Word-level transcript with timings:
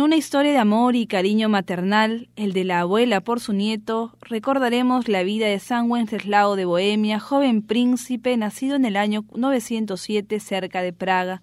una 0.00 0.16
historia 0.16 0.50
de 0.50 0.58
amor 0.58 0.96
y 0.96 1.06
cariño 1.06 1.48
maternal, 1.48 2.28
el 2.36 2.52
de 2.52 2.64
la 2.64 2.80
abuela 2.80 3.20
por 3.20 3.38
su 3.38 3.52
nieto, 3.52 4.16
recordaremos 4.22 5.08
la 5.08 5.22
vida 5.22 5.46
de 5.46 5.60
San 5.60 5.90
Wenceslao 5.90 6.56
de 6.56 6.64
Bohemia, 6.64 7.20
joven 7.20 7.62
príncipe 7.62 8.36
nacido 8.36 8.76
en 8.76 8.86
el 8.86 8.96
año 8.96 9.24
907 9.34 10.40
cerca 10.40 10.82
de 10.82 10.92
Praga. 10.92 11.42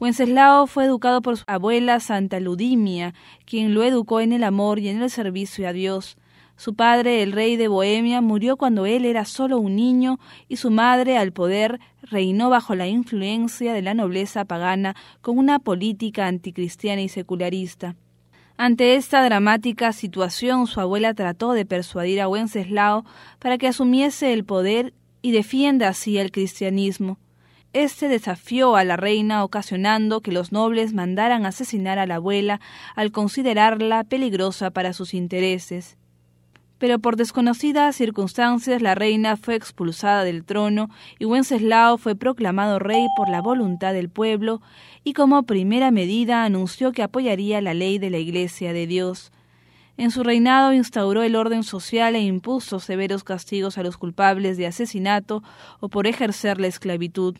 Wenceslao 0.00 0.66
fue 0.66 0.84
educado 0.84 1.22
por 1.22 1.36
su 1.36 1.44
abuela 1.46 2.00
Santa 2.00 2.40
Ludimia, 2.40 3.14
quien 3.46 3.72
lo 3.72 3.84
educó 3.84 4.20
en 4.20 4.32
el 4.32 4.44
amor 4.44 4.78
y 4.78 4.88
en 4.88 5.00
el 5.00 5.08
servicio 5.08 5.66
a 5.68 5.72
Dios. 5.72 6.18
Su 6.56 6.74
padre, 6.74 7.22
el 7.22 7.32
rey 7.32 7.56
de 7.56 7.68
Bohemia, 7.68 8.20
murió 8.20 8.56
cuando 8.56 8.86
él 8.86 9.04
era 9.04 9.24
solo 9.24 9.58
un 9.58 9.74
niño 9.74 10.18
y 10.48 10.56
su 10.56 10.70
madre, 10.70 11.16
al 11.16 11.32
poder, 11.32 11.80
reinó 12.02 12.50
bajo 12.50 12.74
la 12.74 12.86
influencia 12.86 13.72
de 13.72 13.82
la 13.82 13.94
nobleza 13.94 14.44
pagana 14.44 14.94
con 15.22 15.38
una 15.38 15.58
política 15.58 16.26
anticristiana 16.26 17.02
y 17.02 17.08
secularista. 17.08 17.96
Ante 18.56 18.94
esta 18.94 19.24
dramática 19.24 19.92
situación, 19.92 20.66
su 20.66 20.80
abuela 20.80 21.14
trató 21.14 21.52
de 21.52 21.64
persuadir 21.64 22.20
a 22.20 22.28
Wenceslao 22.28 23.04
para 23.38 23.58
que 23.58 23.66
asumiese 23.66 24.32
el 24.32 24.44
poder 24.44 24.92
y 25.22 25.32
defienda 25.32 25.88
así 25.88 26.18
el 26.18 26.30
cristianismo. 26.30 27.18
Este 27.72 28.08
desafió 28.08 28.76
a 28.76 28.84
la 28.84 28.96
reina, 28.96 29.42
ocasionando 29.42 30.20
que 30.20 30.30
los 30.30 30.52
nobles 30.52 30.92
mandaran 30.92 31.46
asesinar 31.46 31.98
a 31.98 32.06
la 32.06 32.16
abuela 32.16 32.60
al 32.94 33.10
considerarla 33.10 34.04
peligrosa 34.04 34.70
para 34.70 34.92
sus 34.92 35.14
intereses 35.14 35.96
pero 36.82 36.98
por 36.98 37.14
desconocidas 37.14 37.94
circunstancias 37.94 38.82
la 38.82 38.96
reina 38.96 39.36
fue 39.36 39.54
expulsada 39.54 40.24
del 40.24 40.44
trono 40.44 40.90
y 41.20 41.26
Wenceslao 41.26 41.96
fue 41.96 42.16
proclamado 42.16 42.80
rey 42.80 43.06
por 43.16 43.28
la 43.28 43.40
voluntad 43.40 43.92
del 43.92 44.08
pueblo 44.08 44.60
y 45.04 45.12
como 45.12 45.44
primera 45.44 45.92
medida 45.92 46.42
anunció 46.42 46.90
que 46.90 47.04
apoyaría 47.04 47.60
la 47.60 47.72
ley 47.72 48.00
de 48.00 48.10
la 48.10 48.18
Iglesia 48.18 48.72
de 48.72 48.88
Dios. 48.88 49.30
En 49.96 50.10
su 50.10 50.24
reinado 50.24 50.72
instauró 50.72 51.22
el 51.22 51.36
orden 51.36 51.62
social 51.62 52.16
e 52.16 52.20
impuso 52.20 52.80
severos 52.80 53.22
castigos 53.22 53.78
a 53.78 53.84
los 53.84 53.96
culpables 53.96 54.56
de 54.56 54.66
asesinato 54.66 55.44
o 55.78 55.88
por 55.88 56.08
ejercer 56.08 56.60
la 56.60 56.66
esclavitud. 56.66 57.36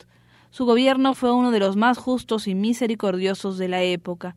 Su 0.51 0.67
gobierno 0.67 1.15
fue 1.15 1.33
uno 1.33 1.51
de 1.51 1.59
los 1.59 1.75
más 1.75 1.99
justos 1.99 2.47
y 2.47 2.55
misericordiosos 2.55 3.59
de 3.59 3.67
la 3.67 3.83
época. 3.83 4.37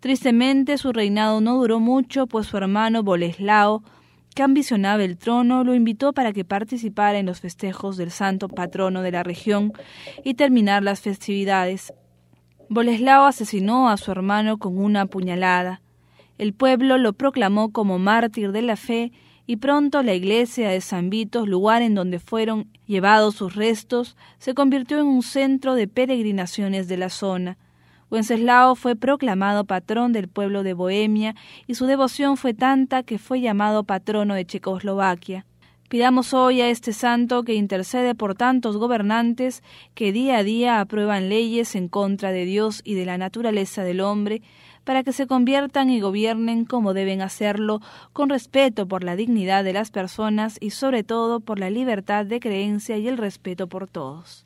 Tristemente 0.00 0.78
su 0.78 0.92
reinado 0.92 1.40
no 1.40 1.58
duró 1.58 1.78
mucho, 1.78 2.26
pues 2.26 2.48
su 2.48 2.56
hermano 2.56 3.04
Boleslao 3.04 3.84
que 4.34 4.42
ambicionaba 4.42 5.04
el 5.04 5.18
trono, 5.18 5.64
lo 5.64 5.74
invitó 5.74 6.12
para 6.12 6.32
que 6.32 6.44
participara 6.44 7.18
en 7.18 7.26
los 7.26 7.40
festejos 7.40 7.96
del 7.96 8.10
santo 8.10 8.48
patrono 8.48 9.02
de 9.02 9.12
la 9.12 9.22
región 9.22 9.72
y 10.24 10.34
terminar 10.34 10.82
las 10.82 11.00
festividades. 11.00 11.92
Boleslao 12.68 13.24
asesinó 13.24 13.90
a 13.90 13.96
su 13.96 14.10
hermano 14.10 14.58
con 14.58 14.78
una 14.78 15.06
puñalada. 15.06 15.82
El 16.38 16.54
pueblo 16.54 16.96
lo 16.98 17.12
proclamó 17.12 17.70
como 17.72 17.98
mártir 17.98 18.52
de 18.52 18.62
la 18.62 18.76
fe 18.76 19.12
y 19.46 19.56
pronto 19.56 20.02
la 20.02 20.14
iglesia 20.14 20.70
de 20.70 20.80
San 20.80 21.10
Vito, 21.10 21.44
lugar 21.46 21.82
en 21.82 21.94
donde 21.94 22.18
fueron 22.18 22.68
llevados 22.86 23.34
sus 23.34 23.54
restos, 23.54 24.16
se 24.38 24.54
convirtió 24.54 24.98
en 24.98 25.06
un 25.06 25.22
centro 25.22 25.74
de 25.74 25.88
peregrinaciones 25.88 26.88
de 26.88 26.96
la 26.96 27.10
zona. 27.10 27.58
Wenceslao 28.12 28.74
fue 28.74 28.94
proclamado 28.94 29.64
patrón 29.64 30.12
del 30.12 30.28
pueblo 30.28 30.62
de 30.62 30.74
Bohemia 30.74 31.34
y 31.66 31.76
su 31.76 31.86
devoción 31.86 32.36
fue 32.36 32.52
tanta 32.52 33.04
que 33.04 33.18
fue 33.18 33.40
llamado 33.40 33.84
patrono 33.84 34.34
de 34.34 34.44
Checoslovaquia. 34.44 35.46
Pidamos 35.88 36.34
hoy 36.34 36.60
a 36.60 36.68
este 36.68 36.92
santo 36.92 37.42
que 37.42 37.54
intercede 37.54 38.14
por 38.14 38.34
tantos 38.34 38.76
gobernantes 38.76 39.62
que 39.94 40.12
día 40.12 40.36
a 40.36 40.42
día 40.42 40.80
aprueban 40.80 41.30
leyes 41.30 41.74
en 41.74 41.88
contra 41.88 42.32
de 42.32 42.44
Dios 42.44 42.82
y 42.84 42.96
de 42.96 43.06
la 43.06 43.16
naturaleza 43.16 43.82
del 43.82 44.02
hombre, 44.02 44.42
para 44.84 45.04
que 45.04 45.12
se 45.12 45.26
conviertan 45.26 45.88
y 45.88 46.00
gobiernen 46.00 46.66
como 46.66 46.92
deben 46.92 47.22
hacerlo, 47.22 47.80
con 48.12 48.28
respeto 48.28 48.86
por 48.86 49.04
la 49.04 49.16
dignidad 49.16 49.64
de 49.64 49.72
las 49.72 49.90
personas 49.90 50.58
y 50.60 50.70
sobre 50.70 51.02
todo 51.02 51.40
por 51.40 51.58
la 51.58 51.70
libertad 51.70 52.26
de 52.26 52.40
creencia 52.40 52.98
y 52.98 53.08
el 53.08 53.16
respeto 53.16 53.68
por 53.68 53.88
todos. 53.88 54.44